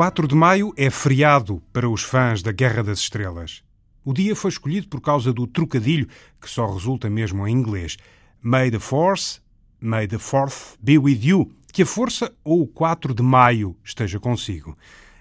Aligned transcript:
4 0.00 0.26
de 0.26 0.34
maio 0.34 0.72
é 0.78 0.88
feriado 0.88 1.62
para 1.74 1.86
os 1.86 2.02
fãs 2.02 2.42
da 2.42 2.52
Guerra 2.52 2.82
das 2.82 3.00
Estrelas. 3.00 3.62
O 4.02 4.14
dia 4.14 4.34
foi 4.34 4.48
escolhido 4.48 4.88
por 4.88 4.98
causa 4.98 5.30
do 5.30 5.46
trocadilho, 5.46 6.08
que 6.40 6.48
só 6.48 6.72
resulta 6.72 7.10
mesmo 7.10 7.46
em 7.46 7.52
inglês. 7.52 7.98
May 8.40 8.70
the 8.70 8.78
Force, 8.78 9.42
May 9.78 10.08
the 10.08 10.16
Fourth 10.16 10.78
be 10.80 10.96
with 10.96 11.20
you. 11.22 11.52
Que 11.70 11.82
a 11.82 11.86
força 11.86 12.34
ou 12.42 12.62
o 12.62 12.66
4 12.66 13.12
de 13.12 13.22
maio 13.22 13.76
esteja 13.84 14.18
consigo. 14.18 14.74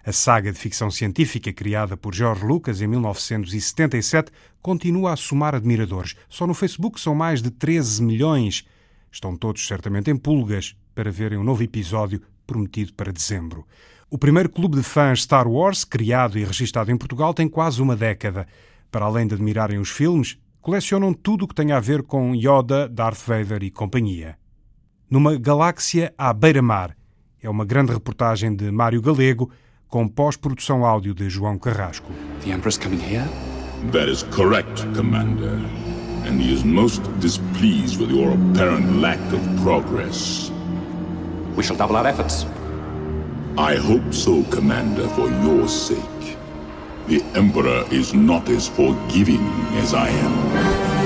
A 0.05 0.13
saga 0.13 0.49
de 0.49 0.57
ficção 0.57 0.89
científica 0.89 1.51
criada 1.51 1.97
por 1.97 2.15
George 2.15 2.45
Lucas 2.45 2.81
em 2.81 2.87
1977 2.87 4.31
continua 4.61 5.11
a 5.11 5.17
somar 5.17 5.55
admiradores. 5.55 6.15
Só 6.29 6.47
no 6.47 6.53
Facebook 6.53 7.01
são 7.01 7.13
mais 7.13 7.41
de 7.41 7.51
13 7.51 8.01
milhões. 8.01 8.65
Estão 9.11 9.35
todos 9.35 9.67
certamente 9.67 10.09
em 10.09 10.15
pulgas 10.15 10.73
para 10.95 11.11
verem 11.11 11.37
um 11.37 11.43
novo 11.43 11.63
episódio 11.63 12.21
prometido 12.47 12.93
para 12.93 13.11
dezembro. 13.11 13.67
O 14.11 14.17
primeiro 14.17 14.49
clube 14.49 14.75
de 14.75 14.81
fãs 14.81 15.21
Star 15.21 15.47
Wars, 15.47 15.83
criado 15.83 16.39
e 16.39 16.43
registado 16.43 16.91
em 16.91 16.97
Portugal, 16.97 17.31
tem 17.31 17.47
quase 17.47 17.79
uma 17.79 17.95
década. 17.95 18.47
Para 18.89 19.05
além 19.05 19.27
de 19.27 19.35
admirarem 19.35 19.77
os 19.77 19.91
filmes, 19.91 20.35
colecionam 20.59 21.13
tudo 21.13 21.45
o 21.45 21.47
que 21.47 21.53
tem 21.53 21.71
a 21.71 21.79
ver 21.79 22.01
com 22.01 22.33
Yoda, 22.33 22.89
Darth 22.89 23.21
Vader 23.27 23.61
e 23.61 23.69
companhia. 23.69 24.35
Numa 25.07 25.37
galáxia 25.37 26.11
à 26.17 26.33
beira-mar. 26.33 26.97
É 27.41 27.47
uma 27.47 27.63
grande 27.63 27.93
reportagem 27.93 28.55
de 28.55 28.71
Mário 28.71 28.99
Galego, 28.99 29.51
com 29.87 30.07
pós-produção 30.07 30.83
áudio 30.83 31.13
de 31.13 31.29
João 31.29 31.59
Carrasco. 31.59 32.11
The 32.43 32.49
Emperor's 32.49 32.79
coming 32.79 32.99
here? 32.99 33.29
That 33.91 34.09
is 34.09 34.23
correct, 34.23 34.87
Commander. 34.95 35.59
And 36.27 36.41
he 36.41 36.51
is 36.51 36.63
most 36.63 37.03
displeased 37.19 38.01
with 38.01 38.09
your 38.09 38.33
apparent 38.33 39.01
lack 39.01 39.21
of 39.31 39.41
progress. 39.63 40.51
We 41.55 41.63
shall 41.63 41.77
double 41.77 41.95
our 41.95 42.07
efforts. 42.07 42.47
I 43.57 43.75
hope 43.75 44.13
so, 44.13 44.43
Commander, 44.51 45.07
for 45.09 45.29
your 45.43 45.67
sake. 45.67 46.37
The 47.07 47.23
Emperor 47.35 47.85
is 47.91 48.13
not 48.13 48.47
as 48.49 48.67
forgiving 48.67 49.45
as 49.81 49.93
I 49.93 50.09
am. 50.09 50.99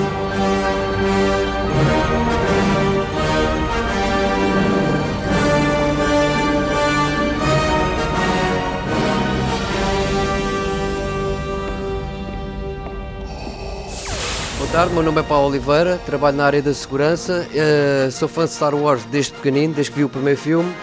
Tarde, 14.73 14.91
meu 14.91 15.03
nome 15.03 15.19
é 15.19 15.23
Paulo 15.23 15.49
Oliveira, 15.49 15.99
trabalho 16.03 16.35
na 16.35 16.45
área 16.45 16.59
da 16.59 16.73
segurança, 16.73 17.47
eh, 17.53 18.09
sou 18.09 18.27
fã 18.27 18.45
de 18.45 18.53
Star 18.53 18.73
Wars 18.73 19.05
desde 19.05 19.31
pequenino, 19.31 19.71
desde 19.71 19.91
que 19.91 19.99
vi 19.99 20.03
o 20.03 20.09
primeiro 20.09 20.39
filme. 20.39 20.73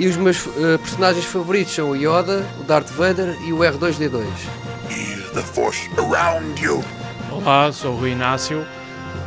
E 0.00 0.08
os 0.08 0.16
meus 0.16 0.46
eh, 0.46 0.78
personagens 0.78 1.26
favoritos 1.26 1.74
são 1.74 1.90
o 1.90 1.94
Yoda, 1.94 2.42
o 2.58 2.64
Darth 2.64 2.88
Vader 2.92 3.36
e 3.46 3.52
o 3.52 3.58
R2D2. 3.58 4.24
Feel 4.88 5.30
the 5.34 5.42
force 5.42 5.90
around 5.98 6.58
you. 6.58 6.82
Olá, 7.30 7.70
sou 7.70 7.92
o 7.92 7.98
Rui 7.98 8.12
Inácio, 8.12 8.66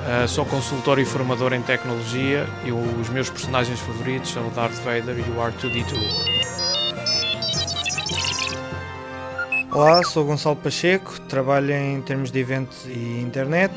eh, 0.08 0.26
sou 0.26 0.44
consultor 0.48 0.98
e 0.98 1.06
formador 1.06 1.54
em 1.54 1.62
tecnologia 1.62 2.48
e 2.66 2.72
os 2.72 3.08
meus 3.10 3.30
personagens 3.30 3.80
favoritos 3.82 4.34
são 4.34 4.48
o 4.48 4.50
Darth 4.50 4.74
Vader 4.84 5.16
e 5.16 5.22
o 5.22 5.36
R2D2. 5.36 5.94
Olá, 9.72 10.04
sou 10.04 10.26
Gonçalo 10.26 10.56
Pacheco, 10.56 11.22
trabalho 11.30 11.72
em 11.72 12.02
termos 12.02 12.32
de 12.32 12.40
eventos 12.40 12.88
e 12.88 13.22
internet. 13.22 13.76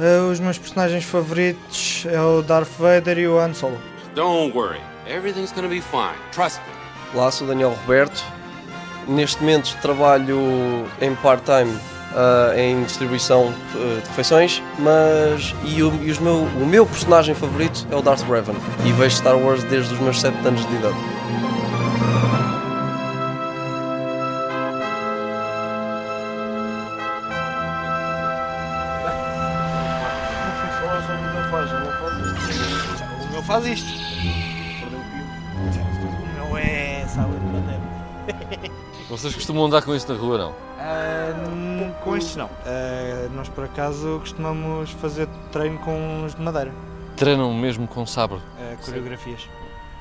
Uh, 0.00 0.32
os 0.32 0.40
meus 0.40 0.58
personagens 0.58 1.04
favoritos 1.04 2.04
é 2.10 2.20
o 2.20 2.42
Darth 2.42 2.72
Vader 2.76 3.18
e 3.18 3.28
o 3.28 3.38
Han 3.38 3.54
Solo. 3.54 3.78
Don't 4.16 4.52
worry, 4.52 4.80
everything's 5.12 5.52
gonna 5.52 5.68
be 5.68 5.80
fine. 5.80 6.16
Trust 6.32 6.60
me. 6.60 6.72
Olá, 7.14 7.30
sou 7.30 7.46
Daniel 7.46 7.70
Roberto. 7.70 8.24
Neste 9.06 9.40
momento 9.40 9.76
trabalho 9.82 10.86
em 11.00 11.14
part-time 11.16 11.72
uh, 11.72 12.56
em 12.56 12.82
distribuição 12.84 13.48
uh, 13.48 14.00
de 14.00 14.08
refeições, 14.08 14.62
mas 14.78 15.54
e, 15.64 15.82
o, 15.82 15.92
e 16.02 16.10
os 16.10 16.18
meu, 16.18 16.44
o 16.44 16.66
meu 16.66 16.86
personagem 16.86 17.34
favorito 17.34 17.86
é 17.90 17.96
o 17.96 18.00
Darth 18.00 18.22
Revan 18.22 18.54
e 18.86 18.92
vejo 18.92 19.16
Star 19.16 19.36
Wars 19.36 19.62
desde 19.64 19.92
os 19.92 20.00
meus 20.00 20.20
7 20.20 20.34
anos 20.46 20.66
de 20.66 20.74
idade. 20.74 20.96
O 33.20 33.32
meu 33.32 33.42
faz 33.42 33.66
isto. 33.66 34.01
Vocês 39.22 39.36
costumam 39.36 39.66
andar 39.66 39.82
com 39.82 39.94
isto 39.94 40.12
na 40.12 40.18
rua, 40.18 40.36
não? 40.36 40.54
Ah, 40.80 41.32
com 42.02 42.16
estes 42.16 42.34
não. 42.34 42.50
Ah, 42.66 43.28
nós 43.36 43.48
por 43.48 43.62
acaso 43.62 44.18
costumamos 44.18 44.90
fazer 44.90 45.28
treino 45.52 45.78
com 45.78 46.24
os 46.24 46.34
de 46.34 46.42
madeira. 46.42 46.72
Treinam 47.16 47.54
mesmo 47.54 47.86
com 47.86 48.04
sabre. 48.04 48.40
Ah, 48.58 48.74
coreografias. 48.84 49.48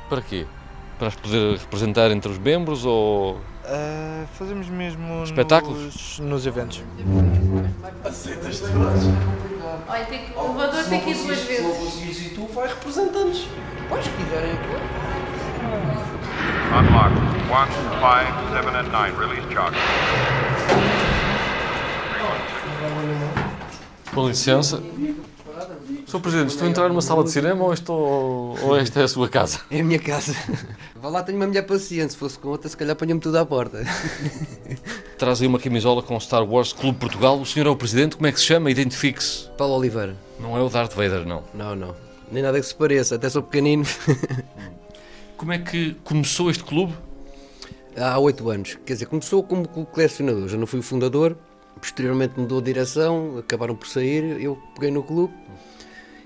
Para 0.10 0.24
quê? 0.24 0.48
Para 0.98 1.10
as 1.10 1.16
poder 1.16 1.60
representar 1.60 2.10
entre 2.10 2.32
os 2.32 2.40
membros 2.40 2.84
ou. 2.84 3.40
Fazemos 4.40 4.68
mesmo 4.70 5.24
Espetáculos? 5.24 5.78
Nos, 5.84 6.20
nos 6.20 6.48
eventos. 6.48 6.82
Olha, 9.88 10.06
tem 10.06 10.18
que- 10.26 10.34
o 10.36 10.46
elevador 10.46 10.84
tem 10.86 11.00
que 11.00 11.12
ir 11.12 11.14
duas 11.14 11.42
vezes. 11.44 11.78
conseguires 11.78 12.22
e 12.26 12.30
tu 12.30 12.48
vai 12.56 12.68
representando-nos. 12.70 13.48
Pois, 13.88 14.04
se 14.04 14.10
quiserem 14.10 14.52
Unlock. 16.74 17.31
1, 17.52 17.54
5, 17.54 17.68
7 18.54 18.76
and 18.78 18.92
9. 18.94 19.12
Release 19.20 19.46
Chuck. 19.54 19.76
Com 24.14 24.28
licença. 24.30 24.82
Sr. 26.08 26.20
Presidente, 26.22 26.52
estou 26.52 26.66
a 26.66 26.70
entrar 26.70 26.88
numa 26.88 27.02
sala 27.02 27.26
de 27.26 27.32
cinema 27.32 27.66
ou, 27.66 27.74
estou... 27.74 28.58
ou 28.62 28.78
esta 28.78 29.02
é 29.02 29.04
a 29.04 29.08
sua 29.10 29.28
casa? 29.28 29.60
É 29.70 29.82
a 29.82 29.84
minha 29.84 30.00
casa. 30.00 30.34
Vá 30.96 31.10
lá, 31.10 31.24
tenho 31.24 31.38
uma 31.38 31.46
mulher 31.46 31.64
paciente, 31.64 32.14
se 32.14 32.18
fosse 32.18 32.40
com 32.40 32.48
outra, 32.48 32.70
se 32.70 32.78
calhar 32.78 32.96
ponha-me 32.96 33.20
tudo 33.20 33.38
à 33.38 33.46
porta. 33.46 33.84
Traz 35.20 35.42
aí 35.42 35.48
uma 35.48 35.60
camisola 35.60 36.02
com 36.02 36.18
Star 36.22 36.46
Wars 36.46 36.72
Clube 36.72 37.00
Portugal. 37.00 37.38
O 37.38 37.46
senhor 37.46 37.68
é 37.68 37.70
o 37.70 37.76
presidente, 37.76 38.16
como 38.16 38.28
é 38.28 38.32
que 38.32 38.40
se 38.40 38.46
chama? 38.46 38.72
Identifique-se. 38.72 39.50
Paulo 39.58 39.76
Oliveira. 39.76 40.16
Não 40.40 40.58
é 40.58 40.62
o 40.62 40.70
Darth 40.70 40.94
Vader, 40.94 41.26
não. 41.26 41.44
Não, 41.54 41.76
não. 41.76 41.96
Nem 42.32 42.44
nada 42.44 42.62
que 42.62 42.66
se 42.66 42.76
pareça, 42.76 43.16
até 43.16 43.30
sou 43.30 43.44
pequenino. 43.44 43.84
Como 45.36 45.52
é 45.52 45.60
que 45.60 45.98
começou 46.06 46.50
este 46.50 46.64
clube? 46.64 46.94
Há 47.98 48.18
oito 48.20 48.50
anos. 48.50 48.78
Quer 48.86 48.94
dizer, 48.94 49.06
começou 49.06 49.44
como 49.44 49.68
colecionador. 49.68 50.48
Já 50.48 50.58
não 50.58 50.68
fui 50.68 50.80
o 50.80 50.84
fundador. 50.84 51.38
Posteriormente 51.80 52.40
mudou 52.40 52.60
a 52.60 52.62
direção, 52.62 53.38
acabaram 53.40 53.76
por 53.76 53.88
sair. 53.88 54.42
Eu 54.42 54.58
peguei 54.76 54.92
no 54.92 55.04
clube 55.04 55.34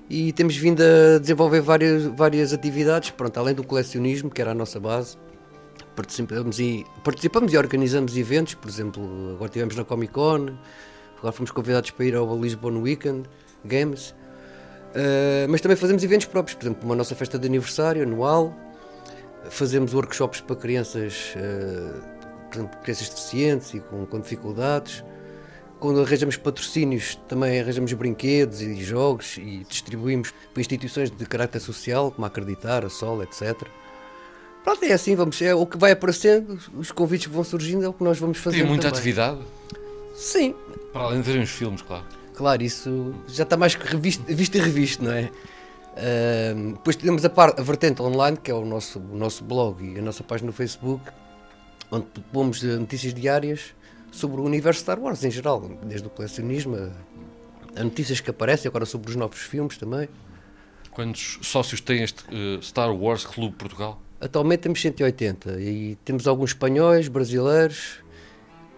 e 0.09 0.31
temos 0.33 0.55
vindo 0.55 0.81
a 0.81 1.17
desenvolver 1.19 1.61
várias, 1.61 2.03
várias 2.05 2.53
atividades. 2.53 3.09
Pronto, 3.09 3.37
além 3.39 3.55
do 3.55 3.63
colecionismo, 3.63 4.29
que 4.29 4.41
era 4.41 4.51
a 4.51 4.53
nossa 4.53 4.79
base, 4.79 5.17
participamos 5.95 6.59
e, 6.59 6.85
participamos 7.03 7.53
e 7.53 7.57
organizamos 7.57 8.15
eventos. 8.15 8.53
Por 8.53 8.69
exemplo, 8.69 9.03
agora 9.33 9.45
estivemos 9.45 9.75
na 9.75 9.83
Comic 9.83 10.13
Con, 10.13 10.57
agora 11.17 11.31
fomos 11.31 11.51
convidados 11.51 11.91
para 11.91 12.05
ir 12.05 12.15
ao 12.15 12.39
Lisbon 12.39 12.81
Weekend 12.81 13.27
Games. 13.63 14.13
Uh, 14.91 15.49
mas 15.49 15.59
também 15.59 15.75
fazemos 15.75 16.03
eventos 16.03 16.25
próprios, 16.27 16.55
por 16.55 16.63
exemplo, 16.63 16.85
uma 16.85 16.95
nossa 16.95 17.15
festa 17.15 17.37
de 17.37 17.47
aniversário 17.47 18.03
anual, 18.03 18.53
fazemos 19.49 19.93
workshops 19.93 20.41
para 20.41 20.55
crianças, 20.55 21.33
uh, 21.35 22.01
exemplo, 22.53 22.77
crianças 22.83 23.09
deficientes 23.09 23.73
e 23.73 23.79
com, 23.79 24.05
com 24.05 24.19
dificuldades. 24.19 25.03
Quando 25.79 26.01
arranjamos 26.01 26.37
patrocínios, 26.37 27.15
também 27.27 27.59
arranjamos 27.59 27.91
brinquedos 27.93 28.61
e 28.61 28.81
jogos 28.83 29.37
e 29.37 29.65
distribuímos 29.69 30.33
para 30.53 30.61
instituições 30.61 31.11
de 31.11 31.25
caráter 31.25 31.59
social, 31.59 32.11
como 32.11 32.25
a 32.25 32.27
Acreditar, 32.27 32.85
a 32.85 32.89
Sol, 32.89 33.21
etc. 33.21 33.67
Pronto, 34.63 34.83
é 34.83 34.93
assim, 34.93 35.15
vamos, 35.15 35.39
é 35.41 35.53
o 35.53 35.65
que 35.65 35.77
vai 35.77 35.91
aparecendo, 35.91 36.57
os 36.75 36.91
convites 36.91 37.27
que 37.27 37.33
vão 37.33 37.43
surgindo 37.43 37.85
é 37.85 37.87
o 37.87 37.93
que 37.93 38.03
nós 38.03 38.17
vamos 38.17 38.39
fazer. 38.39 38.57
Tem 38.57 38.65
muita 38.65 38.83
também. 38.83 38.97
atividade? 38.97 39.39
Sim, 40.15 40.55
Para 40.91 41.03
além 41.03 41.21
de 41.21 41.27
verem 41.27 41.43
os 41.43 41.51
filmes, 41.51 41.81
claro. 41.81 42.05
Claro, 42.33 42.63
isso 42.63 43.13
já 43.27 43.43
está 43.43 43.55
mais 43.55 43.75
que 43.75 43.85
revisto, 43.85 44.23
visto 44.27 44.55
e 44.55 44.59
revisto, 44.59 45.03
não 45.03 45.11
é? 45.11 45.29
Depois 46.73 46.95
temos 46.95 47.23
a, 47.23 47.29
parte, 47.29 47.59
a 47.59 47.63
vertente 47.63 48.01
online, 48.01 48.37
que 48.37 48.51
é 48.51 48.53
o 48.53 48.65
nosso, 48.65 48.99
o 48.99 49.15
nosso 49.17 49.43
blog 49.43 49.81
e 49.83 49.97
a 49.97 50.01
nossa 50.01 50.23
página 50.23 50.47
no 50.47 50.53
Facebook, 50.53 51.03
onde 51.91 52.05
pomos 52.33 52.63
eh, 52.63 52.67
notícias 52.77 53.13
diárias 53.13 53.73
sobre 54.11 54.41
o 54.41 54.43
universo 54.43 54.81
Star 54.81 54.99
Wars 54.99 55.23
em 55.23 55.31
geral, 55.31 55.61
desde 55.83 56.07
o 56.07 56.09
colecionismo 56.09 56.75
a, 56.75 57.79
a 57.79 57.83
notícias 57.83 58.19
que 58.19 58.29
aparecem 58.29 58.67
agora 58.69 58.85
sobre 58.85 59.09
os 59.09 59.15
novos 59.15 59.39
filmes 59.39 59.77
também. 59.77 60.09
Quantos 60.91 61.39
sócios 61.41 61.79
tem 61.81 62.03
este 62.03 62.23
eh, 62.29 62.59
Star 62.61 62.93
Wars 62.93 63.25
Clube 63.25 63.55
Portugal? 63.55 64.01
Atualmente 64.19 64.61
temos 64.61 64.81
180 64.81 65.59
e 65.61 65.97
temos 66.03 66.27
alguns 66.27 66.51
espanhóis, 66.51 67.07
brasileiros, 67.07 67.99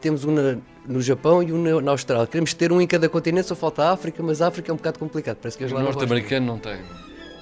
temos 0.02 0.24
um 0.25 0.31
na- 0.34 0.58
no 0.88 1.02
Japão 1.02 1.44
e 1.44 1.52
um 1.52 1.62
na, 1.62 1.81
na 1.81 1.92
Austrália. 1.92 2.25
Queremos 2.28 2.54
ter 2.54 2.72
um 2.72 2.80
em 2.81 2.88
cada 2.88 3.08
continente, 3.10 3.48
só 3.48 3.56
falta 3.56 3.84
a 3.84 3.92
África, 3.92 4.22
mas 4.24 4.42
a 4.42 4.48
África 4.48 4.72
é 4.72 4.74
um 4.74 4.78
bocado 4.78 4.98
complicado, 5.00 5.38
parece 5.42 5.58
que 5.58 5.66
O 5.66 5.80
norte-americano 5.80 6.46
não 6.46 6.60
tem. 6.60 6.78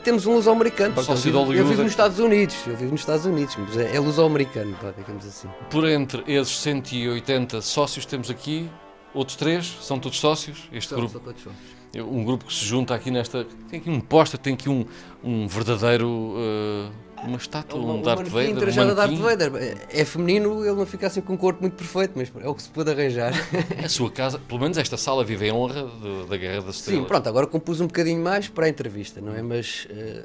Temos 0.05 0.25
um 0.25 0.33
luso-americano. 0.35 0.93
eu, 0.95 1.03
vivo- 1.03 1.37
eu 1.37 1.43
Hollywood. 1.45 1.69
vivo 1.69 1.83
nos 1.83 1.91
Estados 1.91 2.19
Unidos, 2.19 2.55
eu 2.67 2.77
vivo 2.77 2.91
nos 2.91 3.01
Estados 3.01 3.25
Unidos, 3.25 3.55
mas 3.57 3.77
é, 3.77 3.95
é 3.95 3.99
luso-americano, 3.99 4.77
digamos 4.97 5.25
assim. 5.25 5.49
Por 5.69 5.87
entre 5.89 6.23
esses 6.27 6.57
180 6.59 7.61
sócios 7.61 8.05
que 8.05 8.11
temos 8.11 8.29
aqui, 8.29 8.69
outros 9.13 9.35
três 9.35 9.77
são 9.81 9.99
todos 9.99 10.19
sócios. 10.19 10.69
Este 10.71 10.89
São- 10.89 10.99
grupo, 10.99 11.13
são 11.13 11.21
todos 11.21 11.41
sócios. 11.43 11.61
é 11.93 12.01
um 12.01 12.23
grupo 12.23 12.45
que 12.45 12.53
se 12.53 12.63
junta 12.65 12.93
aqui 12.95 13.11
nesta. 13.11 13.45
Tem 13.69 13.79
aqui 13.79 13.89
um 13.89 13.99
póster, 13.99 14.39
tem 14.39 14.53
aqui 14.53 14.69
um, 14.69 14.85
um 15.23 15.47
verdadeiro. 15.47 16.35
eh, 16.37 17.04
uma 17.23 17.37
estátua, 17.37 17.79
um 17.79 18.01
Darth 18.01 18.17
manequim 18.19 18.35
Vader. 18.35 18.55
Um 18.55 18.59
trajado 18.59 18.91
a 18.91 18.93
Darth. 18.93 19.13
Vader. 19.15 19.51
É, 19.55 20.01
é 20.01 20.05
feminino, 20.05 20.63
ele 20.65 20.75
não 20.75 20.85
fica 20.85 21.07
assim 21.07 21.21
com 21.21 21.33
um 21.33 21.37
corpo 21.37 21.61
muito 21.61 21.75
perfeito, 21.75 22.13
mas 22.15 22.31
é 22.43 22.47
o 22.47 22.53
que 22.55 22.61
se 22.63 22.69
pôde 22.69 22.91
arranjar. 22.91 23.33
A 23.83 23.89
sua 23.89 24.11
casa, 24.11 24.37
pelo 24.39 24.59
menos 24.59 24.77
esta 24.77 24.97
sala 24.97 25.23
vive 25.23 25.47
em 25.47 25.51
honra 25.51 25.83
de- 25.87 26.25
da 26.29 26.37
Guerra 26.37 26.61
das 26.61 26.75
Estrelas. 26.77 27.03
Sim, 27.03 27.07
pronto, 27.07 27.27
agora 27.29 27.47
compus 27.47 27.79
um 27.81 27.87
bocadinho 27.87 28.21
mais 28.23 28.47
para 28.47 28.65
a 28.65 28.69
entrevista, 28.69 29.19
não 29.21 29.35
é? 29.35 29.41
Mas 29.41 29.87
eh, 29.89 30.23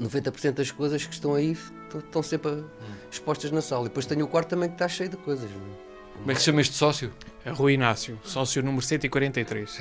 90% 0.00 0.52
das 0.54 0.70
coisas 0.70 1.04
que 1.06 1.14
estão 1.14 1.34
aí 1.34 1.56
estão- 1.94 2.22
sempre 2.22 2.50
Hum. 2.50 2.64
expostas 3.10 3.50
na 3.50 3.62
sala. 3.62 3.82
E 3.86 3.88
depois 3.88 4.04
tenho 4.06 4.24
o 4.24 4.28
quarto 4.28 4.48
também 4.48 4.68
que 4.68 4.74
está 4.74 4.88
cheio 4.88 5.08
de 5.08 5.16
coisas. 5.16 5.48
não 5.50 5.56
é? 5.58 5.84
Como 6.18 6.30
é 6.30 6.34
que 6.34 6.40
se 6.40 6.46
chama 6.46 6.60
este 6.60 6.74
sócio? 6.74 7.12
É 7.44 7.50
Rui 7.50 7.72
Inácio, 7.74 8.18
sócio 8.24 8.62
número 8.62 8.82
143. 8.84 9.78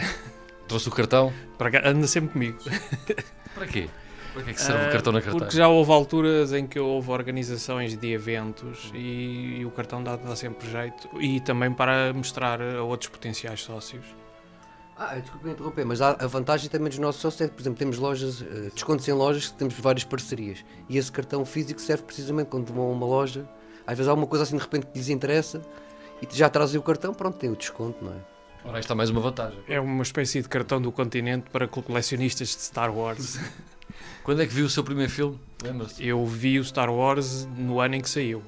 Trouxe 0.67 0.88
o 0.88 0.91
cartão? 0.91 1.31
Para 1.57 1.69
cá- 1.71 1.81
anda 1.89 2.07
sempre 2.07 2.31
comigo. 2.33 2.57
Para 3.53 3.67
quê? 3.67 3.88
Para 4.33 4.44
que 4.44 4.50
é 4.50 4.53
que 4.53 4.62
serve 4.62 4.85
Ah, 4.85 4.88
o 4.88 4.91
cartão 4.91 5.13
na 5.13 5.21
carteira? 5.21 5.45
Porque 5.45 5.57
já 5.57 5.68
houve 5.68 5.91
alturas 5.91 6.53
em 6.53 6.65
que 6.65 6.80
houve 6.80 7.12
organizações 7.12 7.95
de 7.95 8.12
eventos 8.12 8.91
e, 8.94 9.59
e 9.59 9.65
o 9.65 9.71
cartão 9.71 10.03
dá, 10.03 10.15
dá 10.15 10.35
sempre 10.35 10.69
jeito. 10.69 11.07
E 11.19 11.39
também 11.39 11.71
para 11.71 12.12
mostrar 12.13 12.59
a 12.62 12.83
outros 12.83 13.09
potenciais 13.09 13.62
sócios. 13.62 14.03
Ah, 14.97 15.15
desculpa 15.15 15.47
me 15.47 15.53
interromper, 15.53 15.85
mas 15.85 16.01
há 16.01 16.12
a 16.12 16.27
vantagem 16.27 16.69
também 16.69 16.89
dos 16.89 17.00
nossos 17.00 17.21
sócios 17.21 17.41
é 17.41 17.47
que, 17.47 17.53
por 17.56 17.62
exemplo, 17.62 17.80
temos 17.80 17.97
lojas, 17.97 18.41
eh, 18.41 18.69
descontos 18.74 19.07
em 19.07 19.12
lojas, 19.12 19.47
que 19.47 19.53
temos 19.53 19.74
várias 19.75 20.03
parcerias. 20.03 20.63
E 20.88 20.97
esse 20.97 21.12
cartão 21.12 21.44
físico 21.45 21.81
serve 21.81 22.03
precisamente 22.03 22.47
quando 22.47 22.71
vão 22.71 22.86
a 22.86 22.91
uma 22.91 23.06
loja. 23.06 23.47
Às 23.88 23.97
vezes 23.97 24.07
há 24.07 24.13
uma 24.13 24.27
coisa 24.27 24.44
assim 24.44 24.56
de 24.56 24.62
repente 24.62 24.86
que 24.88 24.97
lhes 24.97 25.09
interessa 25.09 25.62
e 26.21 26.27
já 26.36 26.47
trazem 26.47 26.79
o 26.79 26.83
cartão, 26.83 27.13
pronto, 27.13 27.38
tem 27.38 27.50
o 27.50 27.56
desconto, 27.56 28.03
não 28.03 28.13
é? 28.13 28.18
Ora, 28.65 28.79
esta 28.79 28.94
é 28.94 28.95
mais 28.95 29.09
uma 29.09 29.19
vantagem. 29.19 29.59
É 29.68 29.79
uma 29.79 30.03
espécie 30.03 30.41
de 30.41 30.47
cartão 30.47 30.81
do 30.81 30.91
continente 30.91 31.50
para 31.50 31.68
colecionistas 31.68 32.50
de 32.50 32.62
Star 32.62 32.95
Wars. 32.95 33.38
Quando 34.23 34.41
é 34.41 34.47
que 34.47 34.53
viu 34.53 34.65
o 34.65 34.69
seu 34.69 34.83
primeiro 34.83 35.11
filme? 35.11 35.39
Lembra-se? 35.61 36.05
Eu 36.05 36.25
vi 36.25 36.59
o 36.59 36.63
Star 36.63 36.91
Wars 36.91 37.45
no 37.57 37.79
ano 37.79 37.95
em 37.95 38.01
que 38.01 38.09
saiu. 38.09 38.41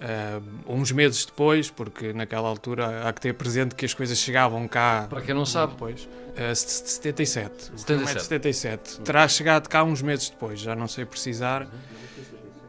Ah, 0.00 0.40
uns 0.66 0.90
meses 0.92 1.26
depois, 1.26 1.70
porque 1.70 2.12
naquela 2.12 2.48
altura 2.48 3.06
há 3.06 3.12
que 3.12 3.20
ter 3.20 3.34
presente 3.34 3.74
que 3.74 3.84
as 3.84 3.92
coisas 3.92 4.16
chegavam 4.16 4.66
cá. 4.66 5.06
Para 5.10 5.20
quem 5.20 5.34
não 5.34 5.44
sabe. 5.44 5.72
Depois. 5.72 6.08
Ah, 6.36 6.54
77. 6.54 7.72
O 7.74 7.78
filme 7.78 8.02
é 8.04 8.14
de 8.14 8.22
77. 8.22 8.90
77. 8.90 9.00
Terá 9.02 9.28
chegado 9.28 9.68
cá 9.68 9.84
uns 9.84 10.00
meses 10.00 10.30
depois, 10.30 10.58
já 10.58 10.74
não 10.74 10.88
sei 10.88 11.04
precisar. 11.04 11.68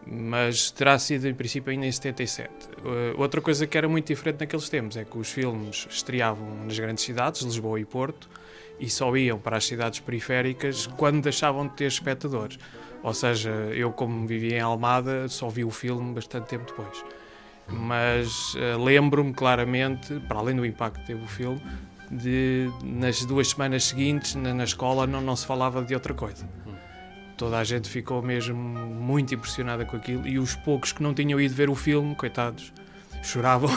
Mas 0.06 0.72
terá 0.72 1.00
sido 1.00 1.26
em 1.26 1.34
princípio 1.34 1.72
ainda 1.72 1.86
em 1.86 1.92
77. 1.92 2.50
Uh, 2.50 3.22
outra 3.22 3.40
coisa 3.40 3.66
que 3.66 3.78
era 3.78 3.88
muito 3.88 4.08
diferente 4.08 4.42
naqueles 4.42 4.68
tempos 4.68 4.98
é 4.98 5.06
que 5.06 5.18
os 5.18 5.32
filmes 5.32 5.88
estreavam 5.90 6.66
nas 6.66 6.78
grandes 6.78 7.06
cidades, 7.06 7.42
Lisboa 7.44 7.80
e 7.80 7.86
Porto, 7.86 8.30
e 8.82 8.90
só 8.90 9.16
iam 9.16 9.38
para 9.38 9.58
as 9.58 9.66
cidades 9.66 10.00
periféricas 10.00 10.88
quando 10.88 11.22
deixavam 11.22 11.68
de 11.68 11.74
ter 11.76 11.86
espectadores. 11.86 12.58
Ou 13.04 13.14
seja, 13.14 13.50
eu, 13.50 13.92
como 13.92 14.28
vivia 14.28 14.58
em 14.58 14.62
Almada, 14.62 15.28
só 15.28 15.48
vi 15.50 15.64
o 15.64 15.70
filme 15.70 16.14
bastante 16.14 16.48
tempo 16.48 16.66
depois. 16.66 17.06
Mas 17.68 18.56
uh, 18.56 18.84
lembro-me 18.84 19.34
claramente, 19.34 20.20
para 20.28 20.40
além 20.40 20.56
do 20.56 20.66
impacto 20.66 21.00
que 21.00 21.08
teve 21.08 21.24
o 21.24 21.28
filme, 21.28 21.62
de 22.12 22.70
nas 22.84 23.24
duas 23.24 23.50
semanas 23.50 23.86
seguintes, 23.86 24.36
na, 24.36 24.54
na 24.54 24.64
escola, 24.64 25.08
não, 25.08 25.22
não 25.22 25.36
se 25.36 25.46
falava 25.46 25.84
de 25.84 25.94
outra 25.94 26.14
coisa. 26.14 26.48
Toda 27.38 27.58
a 27.58 27.64
gente 27.64 27.88
ficou 27.88 28.22
mesmo 28.22 28.56
muito 28.56 29.34
impressionada 29.34 29.86
com 29.86 29.96
aquilo 29.96 30.28
e 30.28 30.38
os 30.38 30.56
poucos 30.56 30.92
que 30.92 31.02
não 31.02 31.14
tinham 31.14 31.40
ido 31.40 31.54
ver 31.54 31.70
o 31.70 31.76
filme, 31.76 32.16
coitados, 32.16 32.74
choravam. 33.24 33.70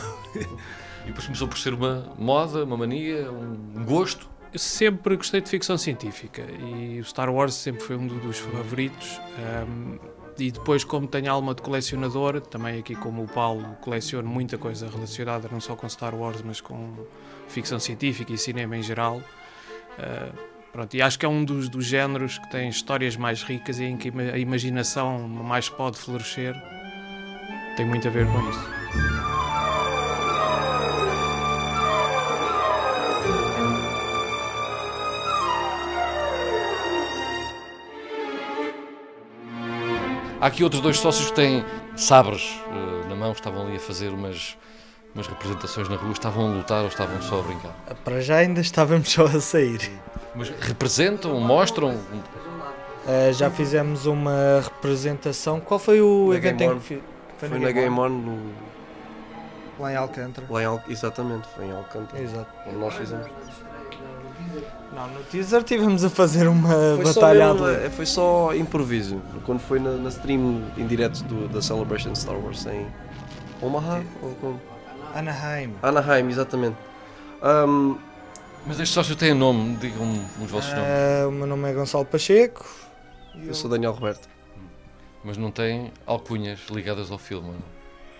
E 1.05 1.09
depois 1.09 1.27
começou 1.27 1.47
por 1.47 1.59
ser 1.59 1.75
uma 1.75 2.15
moda, 2.19 2.65
uma 2.65 2.79
mania, 2.79 3.31
um 3.31 3.85
gosto. 3.85 4.34
Eu 4.55 4.59
sempre 4.61 5.17
gostei 5.17 5.41
de 5.41 5.51
ficção 5.51 5.77
científica 5.77 6.43
e 6.61 7.01
o 7.01 7.05
Star 7.05 7.29
Wars 7.29 7.55
sempre 7.55 7.83
foi 7.83 7.97
um 7.97 8.07
do- 8.07 8.21
dos 8.21 8.39
favoritos. 8.39 9.21
ahm, 9.37 9.99
e 10.39 10.51
depois, 10.51 10.83
como 10.85 11.07
tenho 11.09 11.31
alma 11.31 11.55
de 11.55 11.63
colecionador, 11.63 12.41
também 12.41 12.79
aqui 12.79 12.95
como 12.97 13.23
o 13.23 13.29
Paulo, 13.29 13.77
coleciono 13.81 14.29
muita 14.29 14.57
coisa 14.59 14.89
relacionada 14.89 15.49
não 15.51 15.61
só 15.61 15.75
com 15.77 15.89
Star 15.89 16.15
Wars, 16.15 16.41
mas 16.45 16.61
com 16.61 16.93
ficção 17.49 17.79
científica 17.81 18.33
e 18.33 18.39
cinema 18.39 18.77
em 18.77 18.83
geral. 18.83 19.21
Ah, 19.99 20.33
pronto, 20.73 20.95
e 20.97 21.03
acho 21.03 21.19
que 21.19 21.27
é 21.27 21.29
um 21.29 21.45
dos, 21.45 21.69
dos 21.69 21.85
géneros 21.85 22.39
que 22.39 22.49
tem 22.51 22.69
histórias 22.69 23.17
mais 23.17 23.43
ricas 23.43 23.79
e 23.81 23.85
em 23.85 23.97
que 23.97 24.13
a 24.33 24.39
imaginação 24.39 25.21
mais 25.29 25.69
pode 25.69 25.99
florescer. 25.99 26.55
Tem 27.77 27.85
muito 27.87 28.07
a 28.07 28.11
ver 28.11 28.27
com 28.27 28.39
isso. 28.51 29.34
Há 40.45 40.49
aqui 40.49 40.63
outros 40.63 40.83
dois 40.83 40.99
sócios 40.99 41.31
que 41.31 41.37
têm 41.37 41.65
sabres 41.97 42.61
eh, 42.69 43.09
na 43.09 43.17
mão, 43.17 43.33
estavam 43.33 43.67
ali 43.67 43.77
a 43.77 43.81
fazer 43.81 44.11
umas, 44.11 44.59
umas 45.15 45.27
representações 45.27 45.89
na 45.89 45.97
rua, 45.97 46.13
estavam 46.13 46.51
a 46.53 46.55
lutar 46.57 46.83
ou 46.83 46.89
estavam 46.89 47.23
só 47.23 47.39
a 47.39 47.43
brincar? 47.43 47.73
Para 48.05 48.21
já 48.21 48.37
ainda 48.37 48.61
estávamos 48.61 49.09
só 49.11 49.25
a 49.25 49.41
sair. 49.41 49.91
Mas 50.35 50.51
representam, 50.51 51.41
mostram? 51.41 51.95
Uh, 51.95 53.33
já 53.33 53.51
fizemos 53.51 54.05
uma 54.05 54.61
representação. 54.63 55.61
Qual 55.61 55.81
foi 55.81 56.03
o 56.03 56.29
Na 56.29 56.37
evento 56.37 56.61
em 56.63 56.75
que 56.79 56.85
fi- 56.85 57.03
Foi, 57.39 57.59
na 57.59 57.71
Game 57.71 57.99
On, 57.99 58.09
no, 58.11 58.53
Lá 59.81 59.93
em 59.93 59.97
Alcântara. 59.97 60.47
lá 60.51 60.63
em 60.63 60.67
Al... 60.67 60.83
exatamente, 60.87 61.49
foi 61.57 61.65
em 61.65 61.73
Alcântara. 61.73 62.23
Exato. 62.23 62.51
Onde 62.67 62.77
nós 62.77 62.93
fizemos. 62.93 63.27
Não, 64.95 65.09
no 65.09 65.23
teaser 65.25 65.63
tivemos 65.65 66.05
a 66.05 66.11
fazer 66.11 66.47
uma 66.47 66.69
Foi 66.97 67.07
só, 67.07 67.21
batalha 67.21 67.53
mesmo, 67.55 67.69
eh, 67.69 67.91
foi 67.91 68.07
só 68.07 68.55
improviso. 68.55 69.21
Quando 69.45 69.59
foi 69.61 69.81
na, 69.81 69.91
na 69.93 70.09
stream 70.09 70.63
em 70.77 70.87
direto 70.87 71.23
do, 71.25 71.49
da 71.49 71.61
Celebration 71.61 72.15
Star 72.15 72.37
Wars 72.37 72.65
em 72.67 72.87
Omaha? 73.61 74.03
Ou 74.23 74.35
como? 74.37 74.61
Anaheim. 75.15 75.75
Anaheim, 75.83 76.29
exatamente. 76.29 76.77
Ahm, 77.43 77.97
Mas 78.67 78.77
estes 78.79 78.91
sócios 78.95 79.17
têm 79.17 79.35
nome, 79.35 79.77
digam 79.77 80.07
os 80.43 80.51
vossos 80.51 80.73
nomes. 80.73 80.89
Uh, 80.89 81.29
o 81.29 81.33
meu 81.33 81.47
nome 81.47 81.71
é 81.71 81.73
Gonçalo 81.75 82.05
Pacheco. 82.05 82.65
eu 83.45 83.53
sou 83.55 83.69
Daniel 83.69 83.93
Roberto. 83.93 84.29
Mas 85.25 85.37
não 85.37 85.51
têm 85.51 85.91
alcunhas 86.07 86.61
ligadas 86.71 87.11
ao 87.11 87.19
filme. 87.19 87.49
não? 87.49 87.74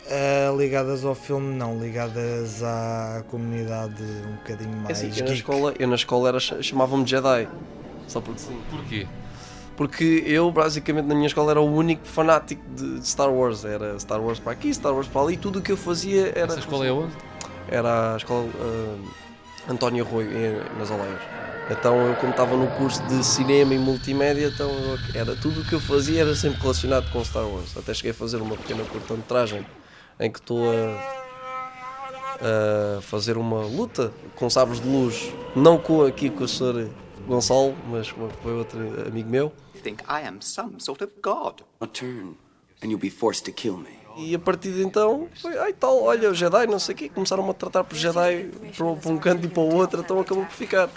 Uh, 0.07 0.57
ligadas 0.59 1.03
ao 1.05 1.15
filme, 1.15 1.55
não, 1.57 1.79
ligadas 1.79 2.63
à 2.63 3.25
comunidade 3.31 4.03
um 4.03 4.33
bocadinho 4.37 4.73
É 4.73 4.77
mais 4.83 4.99
assim, 4.99 5.19
eu, 5.19 5.27
na 5.27 5.33
escola, 5.33 5.75
eu 5.79 5.89
na 5.89 5.95
escola 5.95 6.29
era, 6.29 6.39
chamavam-me 6.41 7.07
Jedi. 7.07 7.49
Só 8.07 8.21
porque 8.21 8.41
sim. 8.41 8.61
Porquê? 8.71 9.07
Porque 9.77 10.23
eu, 10.27 10.51
basicamente, 10.51 11.07
na 11.07 11.15
minha 11.15 11.27
escola 11.27 11.53
era 11.53 11.61
o 11.61 11.75
único 11.75 12.07
fanático 12.07 12.63
de 12.77 13.05
Star 13.07 13.33
Wars. 13.33 13.65
Era 13.65 13.99
Star 13.99 14.21
Wars 14.21 14.39
para 14.39 14.53
aqui, 14.53 14.73
Star 14.75 14.95
Wars 14.95 15.09
para 15.09 15.23
ali. 15.23 15.37
Tudo 15.39 15.59
o 15.59 15.63
que 15.63 15.73
eu 15.73 15.77
fazia 15.77 16.29
era. 16.37 16.53
Essa 16.53 16.59
escola 16.61 16.87
é 16.87 16.93
onde? 16.93 17.15
Era 17.69 18.13
a 18.15 18.17
escola 18.19 18.47
ah, 18.61 19.73
António 19.73 20.05
Rui, 20.05 20.25
em- 20.27 20.79
nas 20.79 20.91
Oleias. 20.91 21.19
Então, 21.71 22.09
eu, 22.09 22.15
como 22.17 22.31
estava 22.31 22.55
no 22.57 22.67
curso 22.73 23.03
de 23.07 23.25
cinema 23.25 23.73
e 23.75 23.79
multimédia, 23.79 24.49
então 24.55 24.69
eu- 24.71 24.99
era 25.15 25.35
tudo 25.35 25.63
o 25.63 25.65
que 25.65 25.73
eu 25.73 25.81
fazia 25.81 26.21
era 26.21 26.35
sempre 26.35 26.61
relacionado 26.61 27.11
com 27.11 27.25
Star 27.25 27.49
Wars. 27.49 27.75
Até 27.75 27.95
cheguei 27.95 28.11
a 28.11 28.15
fazer 28.15 28.37
uma 28.43 28.55
pequena 28.55 28.85
curta-metragem 28.85 29.67
em 30.21 30.31
que 30.31 30.39
estou 30.39 30.61
a, 30.71 31.25
a 32.99 33.03
fazer 33.03 33.37
uma 33.37 33.63
luta 33.65 34.13
com 34.37 34.49
sabres 34.51 34.81
de 34.81 34.89
luz, 34.89 35.33
não 35.55 35.79
com 35.79 36.05
aqui 36.05 36.31
com 36.31 36.45
o 36.45 36.49
Sr. 36.49 36.89
Gonçalo, 37.27 37.75
mas 37.89 38.11
com 38.13 38.29
foi 38.43 38.53
outro 38.53 38.79
amigo 39.09 39.29
meu. 39.31 39.53
think 39.83 40.03
I 40.05 40.27
am 40.27 40.41
some 40.41 40.81
sort 40.81 41.03
of 41.03 41.13
god. 41.23 41.61
A 41.81 41.87
turn, 41.87 42.37
and 42.83 42.89
you'll 42.89 42.99
be 42.99 43.11
forced 43.11 43.45
to 43.45 43.53
kill 43.53 43.77
me. 43.77 44.03
E 44.17 44.35
a 44.35 44.39
partir 44.39 44.71
de 44.73 44.83
então, 44.83 45.29
foi, 45.43 45.59
ai 45.59 45.73
tal, 45.73 46.01
olha, 46.05 46.31
o 46.31 46.35
Jedi, 46.35 46.67
não 46.69 46.79
sei 46.79 46.95
o 46.95 46.99
quê, 46.99 47.09
começaram-me 47.09 47.51
a 47.51 47.53
tratar 47.53 47.83
por 47.83 47.97
Jedi 47.97 48.49
para, 48.77 48.87
um- 48.87 48.97
para 48.97 49.11
um 49.11 49.19
canto 49.19 49.45
e 49.45 49.49
para 49.49 49.61
o 49.61 49.75
outro, 49.75 50.01
então 50.01 50.21
acabou 50.21 50.45
por 50.45 50.53
ficar. 50.55 50.89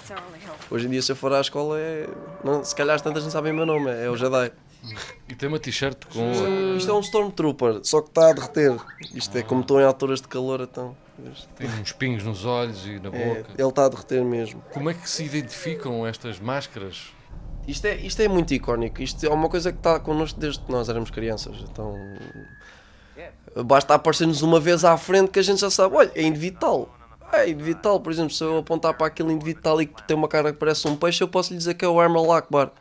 Hoje 0.70 0.86
em 0.86 0.90
dia, 0.92 1.02
se 1.02 1.12
eu 1.12 1.16
for 1.16 1.34
à 1.34 1.42
escola, 1.42 1.80
é, 1.80 2.08
não, 2.44 2.64
se 2.64 2.76
calhar 2.76 2.96
as 2.96 3.02
tantas 3.02 3.24
não 3.24 3.32
sabem 3.32 3.52
o 3.52 3.56
meu 3.56 3.66
nome, 3.66 3.90
é 3.90 4.08
o 4.10 4.16
Jedi. 4.16 4.52
E 5.30 5.36
tem 5.36 5.50
uma 5.50 5.60
t-shirt 5.60 5.98
com. 6.14 6.20
uh, 6.32 6.78
Isto 6.78 6.92
é 6.92 6.94
um 6.94 7.00
Stormtrooper, 7.00 7.80
só 7.84 8.02
que 8.02 8.10
está 8.10 8.30
a 8.30 8.34
derreter. 8.34 8.76
Isto 9.14 9.38
é 9.38 9.42
como 9.44 9.62
estão 9.62 9.80
em 9.80 9.84
alturas 9.84 10.22
de 10.22 10.28
calor, 10.28 10.62
então. 10.62 10.96
Tem 11.56 11.68
uns 11.82 11.92
pingos 11.92 12.24
nos 12.24 12.46
olhos 12.46 12.86
e 12.86 13.00
na 13.00 13.10
É, 13.10 13.36
boca. 13.36 13.52
ele 13.58 13.68
está 13.70 13.86
a 13.86 13.90
derreter 13.90 14.24
mesmo. 14.24 14.64
Como 14.72 14.90
é 14.90 14.94
que 14.94 15.10
se 15.10 15.24
identificam 15.24 16.06
estas 16.06 16.40
máscaras? 16.40 17.12
Isto 17.68 17.86
é, 17.86 17.96
isto 17.96 18.22
é 18.22 18.28
muito 18.28 18.54
icónico. 18.54 19.02
Isto 19.02 19.26
é 19.26 19.30
uma 19.30 19.50
coisa 19.50 19.72
que 19.72 19.80
está 19.80 20.00
connosco 20.00 20.40
desde 20.40 20.60
que 20.62 20.72
nós 20.72 20.88
éramos 20.88 21.10
crianças. 21.10 21.58
Então. 21.70 21.96
Basta 23.66 23.96
aparecer-nos 23.96 24.42
uma 24.44 24.60
vez 24.60 24.86
à 24.86 24.96
frente 24.98 25.32
que 25.32 25.40
a 25.40 25.42
gente 25.42 25.60
já 25.62 25.70
sabe, 25.72 25.96
olha, 25.96 26.12
é 26.14 26.22
individual. 26.22 26.94
É 27.34 27.50
individual, 27.50 28.00
por 28.00 28.12
exemplo, 28.12 28.30
se 28.32 28.44
eu 28.44 28.58
apontar 28.60 28.94
para 28.94 29.08
aquele 29.08 29.34
individual 29.34 29.82
e 29.82 29.88
que 29.88 30.04
tem 30.08 30.16
uma 30.16 30.28
cara 30.28 30.54
que 30.54 30.60
parece 30.60 30.88
um 30.88 30.96
peixe, 30.96 31.24
eu 31.24 31.28
posso 31.28 31.52
lhe 31.52 31.58
dizer 31.58 31.74
que 31.74 31.84
é 31.84 31.88
o 31.88 32.02
Hermal 32.02 32.32
Akbar. 32.32 32.72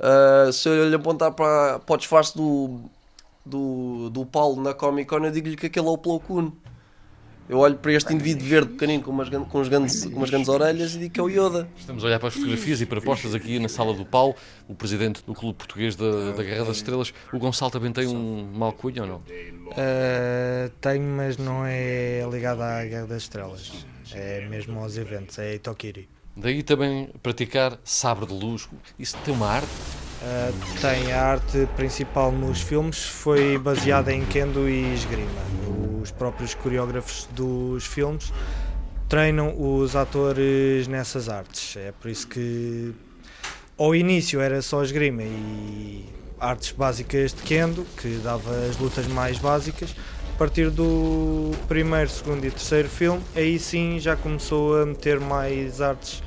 Uh, 0.00 0.50
se 0.50 0.66
eu 0.66 0.88
lhe 0.88 0.94
apontar 0.94 1.30
para, 1.32 1.78
para 1.78 1.94
o 1.94 1.96
disfarce 1.98 2.34
do, 2.34 2.80
do, 3.44 4.08
do 4.08 4.24
Paulo 4.24 4.62
na 4.62 4.72
Comic 4.72 5.08
Con, 5.10 5.18
eu 5.18 5.30
digo-lhe 5.30 5.56
que 5.56 5.66
aquele 5.66 5.86
é 5.86 5.90
o 5.90 5.98
Plo 5.98 6.18
Koon. 6.18 6.50
Eu 7.50 7.58
olho 7.58 7.76
para 7.76 7.92
este 7.92 8.14
indivíduo 8.14 8.46
verde 8.46 8.70
pequenino 8.70 9.02
com 9.02 9.10
umas, 9.10 9.28
com, 9.28 9.60
uns 9.60 9.68
grandes, 9.68 10.04
com 10.04 10.16
umas 10.16 10.30
grandes 10.30 10.48
orelhas 10.48 10.94
e 10.94 11.00
digo 11.00 11.14
que 11.14 11.18
é 11.18 11.22
o 11.22 11.28
Yoda. 11.28 11.68
Estamos 11.76 12.04
a 12.04 12.06
olhar 12.06 12.20
para 12.20 12.28
as 12.28 12.34
fotografias 12.34 12.80
e 12.80 12.86
propostas 12.86 13.34
aqui 13.34 13.58
na 13.58 13.68
sala 13.68 13.92
do 13.92 14.06
Paulo, 14.06 14.36
o 14.68 14.74
presidente 14.74 15.20
do 15.24 15.34
Clube 15.34 15.58
Português 15.58 15.96
da, 15.96 16.30
da 16.30 16.42
Guerra 16.44 16.64
das 16.64 16.76
Estrelas. 16.76 17.12
O 17.32 17.38
Gonçalo 17.40 17.72
também 17.72 17.92
tem 17.92 18.06
um 18.06 18.48
mal 18.54 18.72
cunho 18.72 19.02
ou 19.02 19.08
não? 19.08 19.16
Uh, 19.16 20.70
tenho, 20.80 21.02
mas 21.02 21.36
não 21.38 21.66
é 21.66 22.24
ligado 22.30 22.62
à 22.62 22.84
Guerra 22.84 23.06
das 23.06 23.22
Estrelas. 23.22 23.84
É 24.14 24.46
mesmo 24.48 24.78
aos 24.78 24.96
eventos, 24.96 25.36
é 25.40 25.56
Itokiri. 25.56 26.08
Daí 26.40 26.62
também 26.62 27.10
praticar 27.22 27.78
sabre 27.84 28.24
de 28.24 28.32
luz. 28.32 28.66
Isso 28.98 29.14
tem 29.24 29.34
uma 29.34 29.46
arte? 29.46 29.68
Uh, 30.22 30.80
tem 30.80 31.12
a 31.12 31.22
arte 31.22 31.68
principal 31.76 32.32
nos 32.32 32.62
filmes, 32.62 33.04
foi 33.04 33.58
baseada 33.58 34.10
em 34.12 34.24
kendo 34.24 34.66
e 34.66 34.94
esgrima. 34.94 35.28
Os 36.02 36.10
próprios 36.10 36.54
coreógrafos 36.54 37.28
dos 37.32 37.84
filmes 37.84 38.32
treinam 39.06 39.54
os 39.58 39.94
atores 39.94 40.88
nessas 40.88 41.28
artes. 41.28 41.76
É 41.76 41.92
por 41.92 42.10
isso 42.10 42.26
que 42.26 42.94
ao 43.76 43.94
início 43.94 44.40
era 44.40 44.62
só 44.62 44.82
esgrima 44.82 45.22
e 45.22 46.06
artes 46.38 46.72
básicas 46.72 47.34
de 47.34 47.42
kendo, 47.42 47.86
que 47.98 48.18
dava 48.24 48.50
as 48.66 48.78
lutas 48.78 49.06
mais 49.06 49.36
básicas. 49.38 49.94
A 50.34 50.38
partir 50.38 50.70
do 50.70 51.50
primeiro, 51.68 52.08
segundo 52.08 52.46
e 52.46 52.50
terceiro 52.50 52.88
filme, 52.88 53.22
aí 53.36 53.58
sim 53.58 53.98
já 53.98 54.16
começou 54.16 54.80
a 54.80 54.86
meter 54.86 55.20
mais 55.20 55.82
artes 55.82 56.22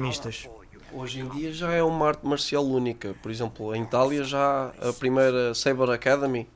mistas. 0.00 0.48
Hoje 0.92 1.20
em 1.20 1.28
dia 1.28 1.52
já 1.52 1.72
é 1.72 1.82
uma 1.82 2.06
arte 2.06 2.24
marcial 2.24 2.64
única. 2.64 3.14
Por 3.20 3.30
exemplo, 3.30 3.74
em 3.74 3.82
Itália 3.82 4.22
já 4.22 4.72
há 4.80 4.90
a 4.90 4.92
primeira 4.92 5.52
Saber 5.54 5.90
Academy, 5.90 6.48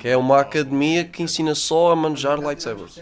que 0.00 0.08
é 0.08 0.16
uma 0.16 0.40
academia 0.40 1.04
que 1.04 1.22
ensina 1.22 1.54
só 1.54 1.92
a 1.92 1.96
manejar 1.96 2.38
lightsabers. 2.38 2.98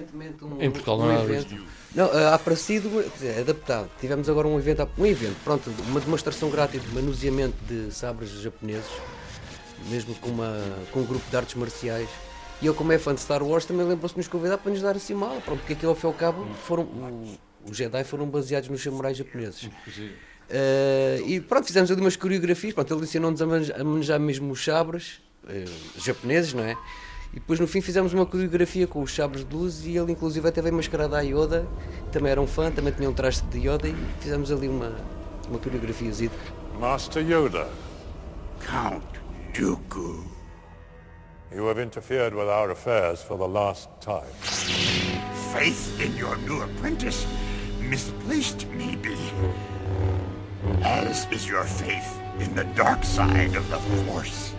Em 0.60 0.70
Portugal 0.70 0.98
não 0.98 1.10
há 1.10 1.18
Um 1.18 1.24
evento. 1.24 1.64
Não, 1.94 2.06
eh, 2.06 2.28
há 2.32 2.38
parecido, 2.38 2.90
dizer, 3.14 3.40
adaptado. 3.40 3.88
Tivemos 3.98 4.28
agora 4.28 4.46
um 4.46 4.58
evento, 4.58 4.88
um 4.98 5.06
evento, 5.06 5.36
pronto, 5.42 5.68
uma 5.88 5.98
demonstração 5.98 6.48
grátis 6.50 6.80
de 6.82 6.88
manuseamento 6.94 7.56
de 7.64 7.90
sabres 7.92 8.30
japoneses, 8.40 8.90
mesmo 9.88 10.14
com, 10.16 10.28
uma, 10.28 10.54
com 10.92 11.00
um 11.00 11.04
grupo 11.06 11.28
de 11.28 11.36
artes 11.36 11.54
marciais. 11.54 12.08
E 12.60 12.66
eu, 12.66 12.74
como 12.74 12.92
é 12.92 12.98
fã 12.98 13.14
de 13.14 13.20
Star 13.20 13.42
Wars, 13.42 13.64
também 13.64 13.84
lembro-se 13.86 14.14
de 14.14 14.18
nos 14.18 14.28
convidar 14.28 14.58
para 14.58 14.70
nos 14.70 14.80
dar 14.82 14.94
assim 14.94 15.14
uma 15.14 15.26
aula, 15.28 15.40
pronto, 15.40 15.58
porque 15.60 15.72
aquilo 15.72 15.90
ao 15.90 15.96
fim 15.96 16.06
e 16.06 16.10
ao 16.10 16.12
cabo 16.14 16.46
foram, 16.66 16.84
o- 16.84 17.38
os 17.70 17.76
Jedi 17.76 18.04
foram 18.04 18.26
baseados 18.28 18.68
nos 18.68 18.82
samurais 18.82 19.16
japoneses. 19.16 19.68
Eh, 20.48 21.22
e 21.26 21.40
pronto, 21.40 21.66
fizemos 21.66 21.90
ali 21.90 22.00
umas 22.00 22.14
coreografias, 22.14 22.72
pronto, 22.72 22.94
ele 22.94 23.02
ensinou-nos 23.02 23.42
a 23.42 23.46
mane- 23.46 23.72
a 23.72 23.82
manejar 23.82 24.20
mesmo 24.20 24.52
os 24.52 24.64
sabres 24.64 25.20
eh, 25.48 25.64
japoneses, 25.98 26.54
não 26.54 26.62
é? 26.62 26.76
E 27.32 27.40
depois 27.40 27.58
no 27.58 27.66
fim 27.66 27.80
fizemos 27.80 28.12
uma 28.14 28.24
coreografia 28.24 28.86
com 28.86 29.02
os 29.02 29.12
sabres 29.12 29.44
de 29.44 29.52
luz 29.52 29.84
e 29.84 29.96
ele 29.96 30.12
inclusive 30.12 30.48
até 30.48 30.62
veio 30.62 30.72
mascarado 30.76 31.16
a 31.16 31.20
Yoda, 31.20 31.66
também 32.12 32.30
era 32.30 32.40
um 32.40 32.46
fã, 32.46 32.70
também 32.70 32.92
tinha 32.92 33.10
um 33.10 33.12
traje 33.12 33.42
de 33.42 33.58
Yoda 33.68 33.88
e 33.88 33.96
fizemos 34.20 34.52
ali 34.52 34.68
uma, 34.68 34.94
uma 35.48 35.58
coreografiazita. 35.58 36.36
Master 36.78 37.28
Yoda, 37.28 37.68
Count 38.64 39.04
Dooku. 39.52 40.24
you 41.52 41.66
have 41.68 41.82
interfered 41.82 42.36
with 42.36 42.46
our 42.48 42.70
affairs 42.70 43.20
for 43.20 43.36
the 43.36 43.48
last 43.48 43.88
time. 44.00 44.30
Faith 45.52 46.00
in 46.00 46.16
your 46.16 46.36
new 46.46 46.62
apprentice, 46.62 47.26
misplaced 47.88 48.66
maybe. 48.74 49.16
As 50.84 51.26
is 51.30 51.46
your 51.46 51.64
faith 51.64 52.06
in 52.40 52.54
the 52.54 52.64
dark 52.74 53.04
side 53.04 53.56
of 53.56 53.66
the 53.70 53.78
Force. 54.04 54.54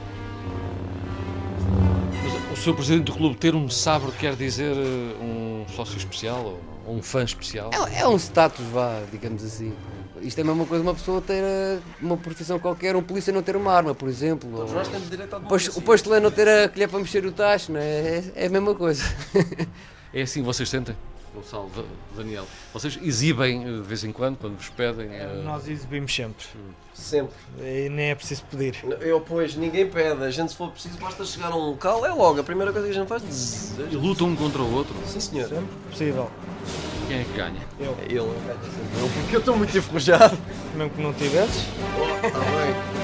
O 2.52 2.56
seu 2.56 2.74
presidente 2.74 3.06
do 3.06 3.14
clube 3.14 3.36
ter 3.38 3.54
um 3.56 3.70
sabre 3.70 4.12
quer 4.14 4.36
dizer 4.36 4.76
eh, 4.76 5.24
um 5.24 5.66
sócio 5.76 5.98
especial 5.98 6.60
ou, 6.88 6.96
um 6.96 7.02
fã 7.04 7.24
especial? 7.24 7.70
É, 7.74 8.00
é 8.02 8.08
um 8.08 8.16
status, 8.18 8.66
vá, 8.68 9.00
digamos 9.12 9.44
assim. 9.44 9.74
Isto 10.22 10.40
é 10.40 10.42
a 10.42 10.46
mesma 10.46 10.66
coisa 10.66 10.84
uma 10.84 10.96
pessoa 10.96 11.22
ter 11.22 11.44
eh, 11.44 11.80
uma 12.02 12.18
profissão 12.18 12.58
qualquer, 12.58 12.96
um 12.96 13.04
polícia 13.04 13.32
não 13.32 13.44
ter 13.44 13.56
uma 13.56 13.72
arma, 13.72 13.94
por 13.94 14.10
exemplo. 14.10 14.50
Todos 14.50 14.72
ou- 14.72 14.78
nós 14.78 14.88
temos 14.88 15.08
direito 15.10 15.34
à 15.36 15.38
o 15.38 15.42
posto- 15.42 15.66
democracia. 15.70 15.80
O 15.80 15.86
postulante 15.86 16.24
não 16.24 16.32
ter 16.32 16.48
a 16.48 16.68
colher 16.70 16.90
para 16.90 17.00
mexer 17.00 17.26
o 17.26 17.32
tacho, 17.32 17.72
não 17.72 17.80
é? 17.80 17.84
É, 17.84 18.32
é 18.36 18.46
a 18.48 18.50
mesma 18.50 18.74
coisa. 18.74 19.04
É 20.14 20.22
assim 20.24 20.40
que 20.40 20.46
vocês 20.46 20.68
sentem? 20.68 20.96
Gonçalo, 21.38 21.70
Da- 21.76 21.84
Daniel, 22.16 22.46
vocês 22.74 22.98
exibem 23.02 23.64
eh, 23.64 23.66
de 23.68 23.82
vez 23.82 24.04
em 24.04 24.12
quando, 24.12 24.38
quando 24.38 24.58
vos 24.58 24.70
pedem? 24.70 25.08
eh, 25.12 25.42
Nós 25.44 25.68
exibimos 25.68 26.14
sempre. 26.14 26.46
Sempre. 26.94 27.36
E 27.60 27.90
nem 27.90 28.10
é 28.10 28.16
preciso 28.16 28.44
pedir. 28.50 28.76
Eu, 29.02 29.22
pois, 29.22 29.56
ninguém 29.56 29.88
pede. 29.88 30.24
A 30.24 30.32
gente, 30.32 30.50
se 30.52 30.58
for 30.58 30.72
preciso, 30.72 30.98
basta 30.98 31.24
chegar 31.24 31.52
a 31.52 31.56
um 31.56 31.70
local, 31.70 32.04
é 32.06 32.10
logo. 32.10 32.40
A 32.40 32.44
primeira 32.44 32.72
coisa 32.74 32.88
que 32.88 32.94
a 32.94 32.98
gente 33.00 33.08
faz 33.08 33.22
zzz, 33.24 33.78
E 33.92 33.96
lutam 33.96 34.28
um 34.30 34.36
contra 34.36 34.62
o 34.62 34.74
outro? 34.74 34.96
Sim, 35.06 35.20
senhor. 35.20 35.48
Sempre 35.50 35.68
possível. 35.92 36.30
Quem 37.08 37.20
é 37.20 37.24
que 37.24 37.34
ganha? 37.38 37.62
Eu. 37.80 37.96
É 38.02 38.06
ele. 38.06 38.18
Eu, 38.20 39.10
porque 39.22 39.36
eu 39.36 39.40
estou 39.40 39.56
muito 39.56 39.78
enferrujado. 39.78 40.38
Mesmo 40.76 40.90
que 40.92 41.02
não 41.02 41.14
tivesses. 41.14 41.64
Está 42.24 42.40
bem. 42.40 42.97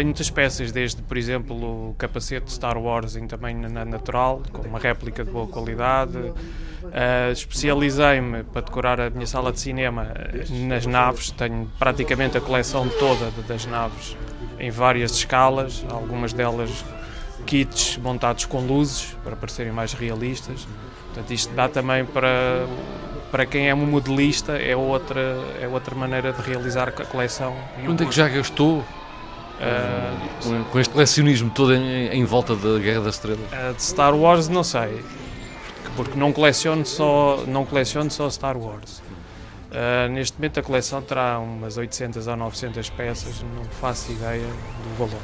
Tenho 0.00 0.08
muitas 0.08 0.30
peças, 0.30 0.72
desde, 0.72 1.02
por 1.02 1.18
exemplo, 1.18 1.90
o 1.90 1.94
capacete 1.98 2.50
Star 2.50 2.78
Wars 2.78 3.16
em 3.16 3.26
tamanho 3.26 3.68
na- 3.68 3.84
natural, 3.84 4.40
com 4.50 4.62
uma 4.66 4.78
réplica 4.78 5.22
de 5.22 5.30
boa 5.30 5.46
qualidade. 5.46 6.16
Ah, 6.90 7.30
Especializei-me 7.30 8.42
para 8.44 8.62
decorar 8.62 8.98
a 8.98 9.10
minha 9.10 9.26
sala 9.26 9.52
de 9.52 9.60
cinema 9.60 10.06
nas 10.66 10.86
naves. 10.86 11.30
Tenho 11.32 11.70
praticamente 11.78 12.38
a 12.38 12.40
coleção 12.40 12.88
toda 12.98 13.30
das 13.46 13.66
naves 13.66 14.16
em 14.58 14.70
várias 14.70 15.10
escalas, 15.12 15.84
algumas 15.90 16.32
delas 16.32 16.82
kits 17.44 17.98
montados 17.98 18.46
com 18.46 18.60
luzes 18.60 19.14
para 19.22 19.36
parecerem 19.36 19.70
mais 19.70 19.92
realistas. 19.92 20.66
Portanto, 21.08 21.30
isto 21.30 21.52
dá 21.54 21.68
também 21.68 22.06
para 22.06 22.66
para 23.30 23.44
quem 23.44 23.68
é 23.68 23.74
um 23.74 23.84
modelista 23.86 24.52
é 24.56 24.74
outra 24.74 25.20
é 25.60 25.68
outra 25.68 25.94
maneira 25.94 26.32
de 26.32 26.40
realizar 26.40 26.88
a 26.88 26.92
coleção. 26.92 27.54
Quanto 27.84 28.02
é 28.02 28.06
que 28.06 28.14
já 28.16 28.28
gastou 28.28 28.82
Ah, 29.60 30.16
com, 30.72 30.78
este 30.78 30.90
colecionismo 30.92 31.50
todo 31.50 31.74
em, 31.74 32.08
em 32.08 32.24
volta 32.24 32.56
da 32.56 32.78
Guerra 32.78 33.02
das 33.02 33.16
Estrelas? 33.16 33.40
Uh, 33.52 33.74
de 33.74 33.82
Star 33.82 34.14
Wars 34.14 34.48
não 34.48 34.64
sei, 34.64 35.04
porque- 35.96 36.18
não 36.18 36.32
coleciono 36.32 36.86
só, 36.86 37.44
não 37.46 37.66
coleciono 37.66 38.10
só 38.10 38.28
Star 38.30 38.56
Wars. 38.56 39.02
Uh, 39.70 40.10
neste 40.10 40.36
momento 40.38 40.58
a 40.58 40.62
coleção 40.62 41.00
terá 41.02 41.38
umas 41.38 41.76
800 41.76 42.26
ou 42.26 42.36
900 42.36 42.88
peças, 42.90 43.42
não 43.54 43.64
faço 43.64 44.10
ideia 44.12 44.40
do 44.42 44.98
valor. 44.98 45.20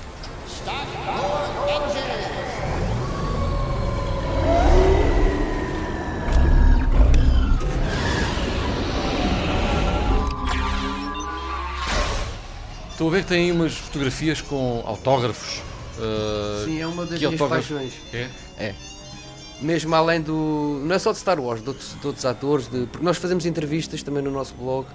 Estou 12.96 13.08
a 13.08 13.10
ver 13.10 13.22
que 13.24 13.28
tem 13.28 13.52
umas 13.52 13.74
fotografias 13.74 14.40
com 14.40 14.82
autógrafos. 14.86 15.58
uh, 15.98 16.64
Sim, 16.64 16.80
é 16.80 16.86
uma 16.86 17.04
das 17.04 17.18
minhas 17.20 17.32
autógrafos- 17.34 17.68
paixões. 17.68 17.92
É? 18.12 18.28
É. 18.58 18.74
Mesmo 19.60 19.94
além 19.94 20.20
do. 20.22 20.80
Não 20.84 20.94
é 20.94 20.98
só 20.98 21.12
de 21.12 21.18
Star 21.18 21.38
Wars, 21.38 21.62
de 21.62 21.68
outros, 21.68 21.94
de 22.00 22.06
outros 22.06 22.24
atores, 22.24 22.68
de, 22.68 22.86
porque 22.86 23.04
nós 23.04 23.18
fazemos 23.18 23.44
entrevistas 23.44 24.02
também 24.02 24.22
no 24.22 24.30
nosso 24.30 24.54
blog. 24.54 24.86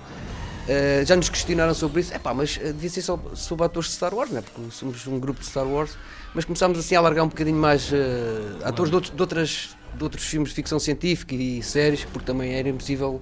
eh, 0.67 1.03
já 1.05 1.15
nos 1.15 1.29
questionaram 1.29 1.73
sobre 1.75 2.01
isso. 2.01 2.13
Epá, 2.13 2.33
mas 2.33 2.59
eh, 2.61 2.71
devia 2.71 2.89
ser 2.89 3.01
só 3.03 3.19
sobre 3.35 3.65
atores 3.65 3.89
de 3.89 3.95
Star 3.95 4.13
Wars, 4.15 4.31
não 4.31 4.39
é? 4.39 4.41
Porque 4.41 4.61
somos 4.71 5.05
um 5.07 5.19
grupo 5.19 5.39
de 5.39 5.45
Star 5.47 5.67
Wars. 5.67 5.95
Mas 6.33 6.45
começámos 6.45 6.77
assim 6.79 6.95
a 6.95 6.99
alargar 6.99 7.23
um 7.25 7.27
bocadinho 7.29 7.57
mais 7.57 7.91
eh, 7.93 7.97
atores 8.63 8.89
de 8.89 8.95
outros, 8.95 9.15
de, 9.15 9.21
outras, 9.21 9.69
de 9.95 10.03
outros 10.03 10.23
filmes 10.23 10.49
de 10.49 10.55
ficção 10.55 10.79
científica 10.79 11.33
e 11.35 11.61
séries, 11.63 12.03
porque 12.05 12.25
também 12.25 12.53
era 12.53 12.69
impossível 12.69 13.21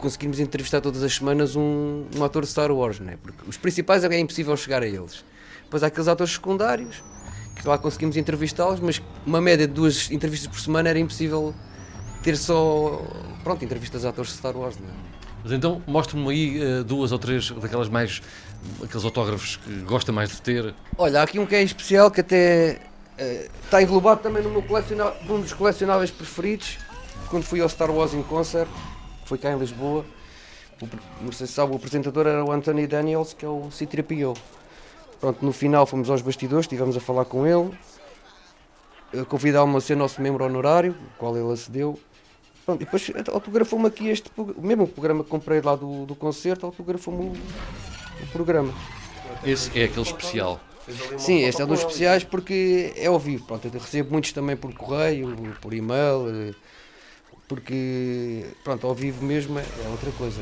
conseguirmos 0.00 0.40
entrevistar 0.40 0.80
todas 0.80 1.02
as 1.02 1.14
semanas 1.14 1.54
um, 1.54 2.04
um 2.16 2.24
ator 2.24 2.42
de 2.42 2.48
Star 2.48 2.72
Wars, 2.72 2.98
não 2.98 3.10
é? 3.10 3.16
Porque 3.16 3.38
os 3.48 3.56
principais 3.56 4.02
é 4.02 4.18
impossível 4.18 4.56
chegar 4.56 4.82
a 4.82 4.86
eles. 4.86 5.24
Depois 5.64 5.82
há 5.82 5.86
aqueles 5.86 6.08
atores 6.08 6.32
secundários, 6.32 7.02
que 7.54 7.68
lá 7.68 7.78
conseguimos 7.78 8.16
entrevistá-los, 8.16 8.80
mas 8.80 9.00
uma 9.24 9.40
média 9.40 9.68
de 9.68 9.72
duas 9.72 10.10
entrevistas 10.10 10.48
por 10.48 10.60
semana 10.60 10.88
era 10.88 10.98
impossível 10.98 11.54
ter 12.22 12.36
só, 12.36 13.02
pronto, 13.44 13.64
entrevistas 13.64 14.04
a 14.04 14.08
atores 14.08 14.32
de 14.32 14.38
Star 14.38 14.56
Wars, 14.56 14.78
não 14.78 14.88
é? 14.88 15.20
Mas 15.42 15.52
então 15.52 15.82
mostre-me 15.86 16.28
aí 16.28 16.62
uh, 16.62 16.84
duas 16.84 17.12
ou 17.12 17.18
três 17.18 17.50
daquelas 17.50 17.88
mais. 17.88 18.20
aqueles 18.82 19.04
autógrafos 19.04 19.56
que 19.56 19.70
gosta 19.80 20.12
mais 20.12 20.30
de 20.30 20.42
ter. 20.42 20.74
Olha, 20.98 21.20
há 21.20 21.22
aqui 21.22 21.38
um 21.38 21.46
que 21.46 21.54
é 21.54 21.62
especial 21.62 22.10
que 22.10 22.20
até 22.20 22.78
uh, 23.18 23.50
está 23.64 23.82
englobado 23.82 24.20
também 24.22 24.42
no 24.42 24.50
meu 24.50 24.62
colecionável, 24.62 25.14
um 25.28 25.40
dos 25.40 25.52
colecionáveis 25.52 26.10
preferidos, 26.10 26.78
quando 27.28 27.44
fui 27.44 27.60
ao 27.60 27.68
Star 27.68 27.90
Wars 27.90 28.12
in 28.12 28.22
Concert, 28.22 28.68
que 28.68 28.89
foi 29.30 29.38
cá 29.38 29.52
em 29.52 29.58
Lisboa. 29.58 30.04
O, 30.82 30.88
não 31.24 31.30
sei 31.30 31.46
se 31.46 31.52
sabe, 31.52 31.72
o 31.72 31.76
apresentador 31.76 32.26
era 32.26 32.44
o 32.44 32.50
Anthony 32.50 32.86
Daniels, 32.86 33.32
que 33.32 33.44
é 33.44 33.48
o 33.48 33.70
C-3PO. 33.70 34.36
Pronto, 35.20 35.44
no 35.44 35.52
final 35.52 35.86
fomos 35.86 36.10
aos 36.10 36.20
bastidores, 36.20 36.64
estivemos 36.64 36.96
a 36.96 37.00
falar 37.00 37.26
com 37.26 37.46
ele, 37.46 37.70
convidámos-me 39.28 39.76
a 39.76 39.80
ser 39.80 39.96
nosso 39.96 40.20
membro 40.20 40.44
honorário, 40.44 40.92
o 40.92 41.18
qual 41.18 41.36
ele 41.36 41.52
acedeu. 41.52 42.00
Pronto, 42.64 42.82
e 42.82 42.84
depois 42.84 43.12
autografou-me 43.32 43.86
aqui 43.86 44.08
este, 44.08 44.30
o 44.36 44.62
mesmo 44.62 44.88
programa 44.88 45.22
que 45.22 45.30
comprei 45.30 45.60
lá 45.60 45.76
do, 45.76 46.06
do 46.06 46.14
concerto, 46.16 46.66
autografou-me 46.66 47.26
o, 47.26 47.32
o 48.22 48.26
programa. 48.32 48.74
Esse 49.44 49.78
é 49.78 49.84
aquele 49.84 50.02
especial. 50.02 50.58
Sim, 51.18 51.42
este 51.42 51.60
é 51.60 51.64
um 51.64 51.68
dos 51.68 51.80
especiais 51.80 52.24
porque 52.24 52.92
é 52.96 53.06
ao 53.06 53.18
vivo. 53.18 53.44
Pronto, 53.44 53.64
eu 53.64 53.70
recebo 53.78 54.10
muitos 54.10 54.32
também 54.32 54.56
por 54.56 54.72
correio, 54.74 55.36
por 55.60 55.72
e-mail, 55.72 56.26
eh, 56.28 56.54
porque 57.50 58.46
pronto, 58.62 58.86
ao 58.86 58.94
vivo 58.94 59.24
mesmo 59.24 59.58
é, 59.58 59.64
é 59.84 59.88
outra 59.88 60.12
coisa. 60.12 60.40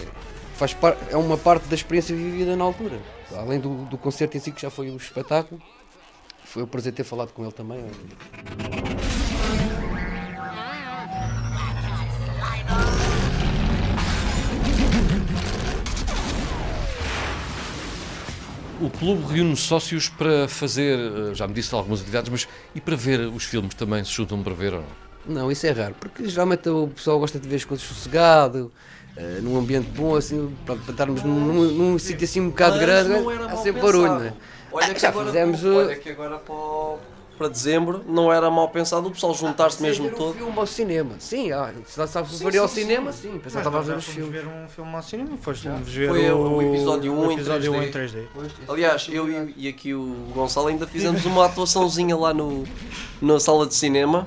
É, 0.00 0.06
faz 0.54 0.72
par, 0.72 0.96
é 1.10 1.16
uma 1.16 1.36
parte 1.36 1.68
da 1.68 1.74
experiência 1.74 2.16
vivida 2.16 2.56
na 2.56 2.64
altura. 2.64 2.98
Além 3.36 3.60
do, 3.60 3.84
do 3.84 3.98
concerto 3.98 4.34
em 4.34 4.40
si, 4.40 4.50
que 4.50 4.62
já 4.62 4.70
foi 4.70 4.90
o 4.90 4.96
espetáculo, 4.96 5.60
foi 6.42 6.62
um 6.62 6.66
prazer 6.66 6.94
ter 6.94 7.04
falado 7.04 7.32
com 7.32 7.42
ele 7.42 7.52
também. 7.52 7.84
O 18.80 18.88
clube 18.88 19.34
reúne 19.34 19.56
sócios 19.56 20.08
para 20.08 20.48
fazer, 20.48 20.98
eh, 20.98 21.34
já 21.34 21.46
me 21.46 21.52
disse 21.52 21.74
algumas 21.74 22.00
atividades, 22.00 22.30
mas 22.30 22.48
e 22.74 22.80
para 22.80 22.96
ver 22.96 23.20
os 23.20 23.44
filmes 23.44 23.74
também 23.74 24.02
se 24.02 24.12
juntam 24.12 24.42
para 24.42 24.54
ver 24.54 24.72
ou 24.72 24.80
não? 24.80 25.05
Não, 25.26 25.50
isso 25.50 25.66
é 25.66 25.70
raro, 25.72 25.94
porque 25.98 26.28
geralmente 26.28 26.68
o 26.68 26.88
pessoal 26.88 27.18
gosta 27.18 27.38
de 27.38 27.48
ver 27.48 27.56
as 27.56 27.64
coisas 27.64 27.84
sossegado, 27.86 28.70
uh, 29.16 29.42
num 29.42 29.58
ambiente 29.58 29.88
bom, 29.90 30.14
assim, 30.16 30.54
para, 30.64 30.76
para 30.76 30.90
estarmos 30.92 31.22
num, 31.22 31.34
num, 31.34 31.64
num 31.72 31.98
sítio 31.98 32.24
assim 32.24 32.40
um 32.40 32.48
bocado 32.50 32.78
grande, 32.78 33.12
há 33.12 33.56
sempre 33.56 33.72
pensado. 33.80 33.80
barulho, 33.80 34.14
não 34.14 34.24
é? 34.24 34.32
Olha 34.72 34.86
Ah, 34.86 34.94
que 34.94 35.00
já 35.00 35.08
agora, 35.08 35.26
fizemos 35.26 35.64
o- 35.64 35.76
olha 35.76 35.96
que 35.96 36.10
agora 36.10 36.38
para, 36.38 36.54
o- 36.54 36.98
para 37.38 37.48
dezembro 37.48 38.04
não 38.08 38.32
era 38.32 38.50
mal 38.50 38.68
pensado 38.68 39.08
o 39.08 39.10
pessoal 39.10 39.34
juntar-se 39.34 39.82
mesmo 39.82 40.04
ver 40.08 40.14
um 40.14 40.16
todo. 40.16 40.34
filme 40.34 40.58
ao 40.58 40.66
cinema, 40.66 41.14
sim, 41.18 41.50
ah, 41.52 41.72
se 41.86 41.98
lá 41.98 42.06
sabes 42.06 42.40
faria 42.40 42.60
ao 42.60 42.68
sim, 42.68 42.74
cinema, 42.82 43.12
sim. 43.12 43.32
sim, 43.32 43.38
pensava 43.38 43.60
estava 43.60 43.78
a 43.78 43.82
ver 43.82 43.96
os 43.96 44.04
filmes. 44.04 44.32
ver 44.32 44.46
um 44.46 44.68
filme 44.68 44.94
ao 44.94 45.02
cinema, 45.02 45.36
fomos 45.36 45.60
ver 45.88 46.08
Foi 46.08 46.30
o, 46.30 46.56
o 46.56 46.62
episódio 46.62 47.12
1 47.12 47.18
o 47.26 47.30
em 47.30 47.34
episódio 47.34 47.72
1 47.72 47.82
em 47.82 47.90
3D. 47.90 47.92
3D. 47.92 48.24
Aliás, 48.68 49.06
eu 49.10 49.28
e, 49.28 49.54
e 49.56 49.68
aqui 49.68 49.92
o 49.94 50.14
Gonçalo 50.34 50.68
ainda 50.68 50.86
fizemos 50.86 51.24
uma 51.26 51.46
atuaçãozinha 51.46 52.16
lá 52.16 52.32
no, 52.34 52.64
na 53.20 53.40
sala 53.40 53.66
de 53.66 53.74
cinema. 53.74 54.26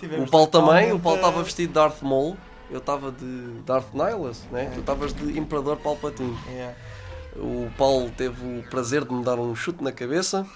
Tivemos 0.00 0.28
o 0.28 0.30
Paulo 0.30 0.46
também, 0.46 0.92
o 0.92 0.98
Paulo 0.98 1.18
estava 1.18 1.42
vestido 1.42 1.68
de 1.68 1.74
Darth 1.74 2.02
Maul, 2.02 2.36
eu 2.70 2.78
estava 2.78 3.10
de 3.12 3.60
Darth 3.64 3.92
Nihilus, 3.94 4.42
né? 4.50 4.70
tu 4.74 4.80
estavas 4.80 5.12
de 5.12 5.38
Imperador 5.38 5.76
Palpatine. 5.78 6.36
O 7.36 7.70
Paulo 7.76 8.10
teve 8.16 8.42
o 8.44 8.62
prazer 8.70 9.04
de 9.04 9.12
me 9.12 9.22
dar 9.22 9.38
um 9.38 9.54
chute 9.54 9.82
na 9.84 9.92
cabeça. 9.92 10.46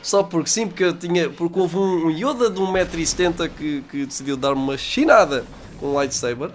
Só 0.00 0.22
porque 0.22 0.48
sim, 0.48 0.66
porque 0.68 0.84
eu 0.84 0.96
tinha. 0.96 1.28
Porque 1.30 1.58
houve 1.58 1.76
um 1.76 2.08
Yoda 2.10 2.48
de 2.50 2.60
1,70m 2.60 3.48
que, 3.50 3.82
que 3.90 4.06
decidiu 4.06 4.36
dar-me 4.36 4.60
uma 4.60 4.78
chinada 4.78 5.44
com 5.80 5.88
um 5.88 5.94
lightsaber. 5.94 6.50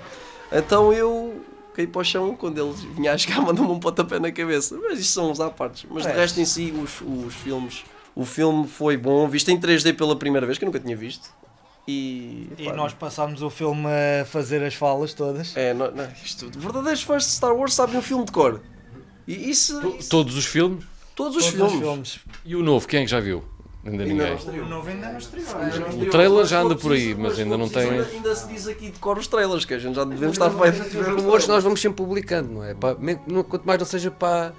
Então 0.52 0.94
eu 0.94 1.42
caí 1.74 1.86
para 1.86 2.02
o 2.02 2.04
chão 2.06 2.36
quando 2.36 2.58
ele 2.58 2.74
vinha 2.96 3.14
a 3.14 3.18
chegar, 3.18 3.40
mandou-me 3.44 3.72
um 3.72 3.80
pontapé 3.80 4.18
na 4.20 4.32
cabeça. 4.32 4.78
Mas 4.82 5.00
isto 5.00 5.12
são 5.14 5.30
os 5.32 5.42
à 5.42 5.50
partes. 5.50 5.86
Mas 5.90 6.04
de 6.04 6.10
É. 6.10 6.16
resto 6.16 6.40
em 6.40 6.46
si, 6.46 6.72
os, 6.72 7.02
os 7.02 7.34
filmes. 7.36 7.84
O 8.16 8.26
filme 8.26 8.66
foi 8.66 8.96
bom, 8.98 9.28
visto 9.28 9.50
em 9.50 9.60
3D 9.60 9.96
pela 9.96 10.16
primeira 10.16 10.46
vez, 10.46 10.58
que 10.58 10.64
eu 10.64 10.68
nunca 10.68 10.80
tinha 10.80 10.96
visto. 10.96 11.30
E, 11.88 12.50
E 12.58 12.72
nós 12.74 12.94
passámos 12.94 13.42
o 13.42 13.50
filme 13.50 13.86
a 14.22 14.26
fazer 14.26 14.62
as 14.64 14.74
falas 14.74 15.14
todas. 15.14 15.56
É, 15.56 15.74
não, 15.74 15.90
não, 15.92 16.08
isto, 16.24 16.50
verdadeiros 16.60 17.02
fãs 17.02 17.24
de 17.24 17.32
Star 17.32 17.56
Wars 17.56 17.74
sabem 17.74 17.98
um 17.98 18.02
filme 18.02 18.26
de 18.26 18.32
cor. 18.32 18.62
E 19.28 19.50
isso. 19.50 19.96
isso- 19.98 20.10
Todos 20.10 20.36
os 20.36 20.46
filmes? 20.46 20.84
Todos 21.16 21.38
os 21.38 21.46
Todos 21.46 21.62
os 21.74 21.80
filmes. 21.80 21.88
filmes. 22.14 22.20
E 22.46 22.56
o 22.56 22.62
novo, 22.64 22.88
quem 22.88 23.02
é 23.02 23.04
que 23.06 23.12
já 23.12 23.20
viu? 23.22 23.44
Ainda 23.86 24.04
Ainda 24.04 24.14
ninguém. 24.36 24.58
não. 24.60 24.66
O 24.66 24.70
novo 24.70 24.90
ainda 24.90 25.10
não 25.14 25.18
estreou. 25.18 25.46
O 26.02 26.10
trailer 26.10 26.46
já 26.46 26.60
anda 26.60 26.76
por 26.76 26.92
aí, 26.92 27.16
mas 27.16 27.40
ainda 27.40 27.58
não 27.58 27.70
tem. 27.70 27.90
Ainda, 27.90 28.06
ainda 28.06 28.36
se 28.36 28.48
diz 28.48 28.68
aqui 28.68 28.92
de 28.92 29.00
cor 29.00 29.18
os 29.18 29.28
trailers, 29.28 29.64
que 29.64 29.74
a 29.74 29.80
gente 29.80 29.96
já 29.96 30.04
devemos 30.04 30.36
estar. 30.38 30.48
Os 30.50 31.08
rumores 31.22 31.48
nós 31.48 31.64
vamos 31.64 31.80
sempre 31.80 31.96
publicando, 31.96 32.52
não 32.54 32.64
é? 32.66 32.74
Para, 32.74 32.96
quanto 33.48 33.64
mais 33.66 33.80
não 33.80 33.86
seja 33.86 34.12
para, 34.12 34.54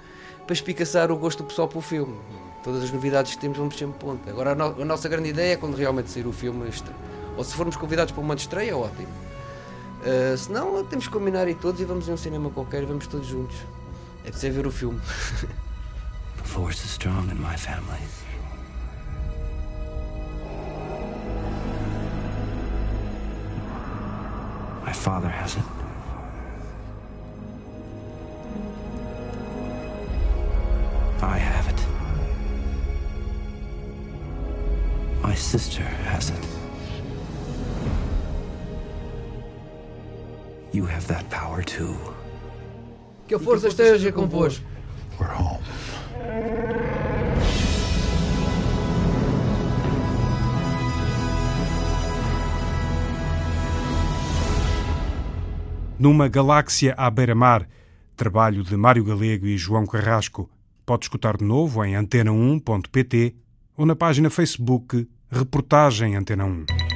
para 0.47 0.53
espicaçar 0.53 1.11
o 1.11 1.15
gosto 1.17 1.43
do 1.43 1.47
pessoal 1.47 1.67
pelo 1.67 1.81
filme. 1.81 2.17
Todas 2.63 2.83
as 2.83 2.91
novidades 2.91 3.35
que 3.35 3.39
temos 3.39 3.57
vamos 3.57 3.77
sempre 3.77 3.99
ponto. 3.99 4.27
Agora 4.27 4.51
a, 4.51 4.55
no- 4.55 4.81
a 4.81 4.85
nossa 4.85 5.07
grande 5.07 5.29
ideia 5.29 5.53
é 5.53 5.55
quando 5.55 5.75
realmente 5.75 6.09
sair 6.09 6.25
o 6.25 6.33
filme. 6.33 6.67
estre- 6.67 6.91
Ou 7.39 7.45
se 7.45 7.55
formos 7.55 7.77
convidados 7.77 8.11
para 8.11 8.21
uma 8.21 8.35
estreia, 8.35 8.75
ótimo. 8.75 9.07
Uh, 10.01 10.37
se 10.37 10.51
não, 10.51 10.83
temos 10.83 11.07
que 11.07 11.13
combinar 11.13 11.47
aí 11.47 11.55
todos 11.55 11.79
e 11.79 11.85
vamos 11.85 12.09
a 12.09 12.11
um 12.11 12.17
cinema 12.17 12.49
qualquer 12.49 12.83
e 12.83 12.85
vamos 12.85 13.07
todos 13.07 13.27
juntos. 13.27 13.55
É 14.25 14.31
ser 14.33 14.51
ver 14.51 14.67
o 14.67 14.71
filme. 14.71 14.99
The 16.35 16.43
force 16.43 16.83
is 16.83 16.91
strong 16.91 17.31
in 17.31 17.39
my 17.39 17.55
family. 17.55 18.01
My 24.85 24.91
father 24.91 25.29
has 25.29 25.55
it. 25.55 25.63
I 31.21 31.37
have 31.37 31.69
it. 31.69 31.81
My 35.23 35.35
sister 35.35 35.83
has 36.11 36.31
You 40.71 40.85
have 40.85 41.07
that 41.07 41.25
power 41.29 41.63
too. 41.63 41.95
Que 43.27 43.35
a 43.35 43.39
força 43.39 43.67
esteja 43.67 44.11
convosco. 44.11 44.63
We're 45.19 45.33
home. 45.33 45.63
Numa 55.97 56.29
galáxia 56.29 56.93
à 56.97 57.09
beira-mar, 57.09 57.67
trabalho 58.15 58.63
de 58.63 58.77
Mário 58.77 59.03
Galego 59.03 59.47
e 59.47 59.57
João 59.57 59.85
Carrasco. 59.85 60.49
Pode 60.85 61.05
escutar 61.05 61.35
de 61.35 61.43
novo 61.43 61.83
em 61.83 61.93
antena1.pt 61.93 63.35
ou 63.75 63.85
na 63.85 63.95
página 63.95 64.29
Facebook 64.29 65.07
Reportagem 65.31 66.15
Antena 66.15 66.45
1. 66.45 66.88